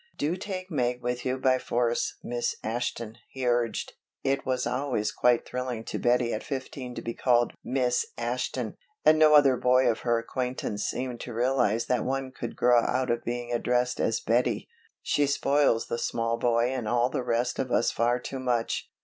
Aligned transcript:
"Do 0.17 0.35
take 0.35 0.71
Meg 0.71 1.03
with 1.03 1.23
you 1.27 1.37
by 1.37 1.59
force, 1.59 2.15
Miss 2.23 2.55
Ashton," 2.63 3.19
he 3.29 3.45
urged. 3.45 3.93
(It 4.23 4.47
was 4.47 4.65
always 4.65 5.11
quite 5.11 5.45
thrilling 5.45 5.83
to 5.83 5.99
Betty 5.99 6.33
at 6.33 6.43
fifteen 6.43 6.95
to 6.95 7.03
be 7.03 7.13
called 7.13 7.53
"Miss 7.63 8.07
Ashton," 8.17 8.77
and 9.05 9.19
no 9.19 9.35
other 9.35 9.55
boy 9.57 9.87
of 9.87 9.99
her 9.99 10.17
acquaintance 10.17 10.85
seemed 10.85 11.19
to 11.19 11.35
realize 11.35 11.85
that 11.85 12.03
one 12.03 12.31
could 12.31 12.55
grow 12.55 12.81
out 12.81 13.11
of 13.11 13.23
being 13.23 13.53
addressed 13.53 13.99
as 13.99 14.19
"Betty".) 14.19 14.67
"She 15.03 15.27
spoils 15.27 15.85
the 15.85 15.99
small 15.99 16.39
boy 16.39 16.71
and 16.73 16.87
all 16.87 17.11
the 17.11 17.21
rest 17.23 17.59
of 17.59 17.69
us 17.71 17.91
far 17.91 18.19
too 18.19 18.39
much. 18.39 18.89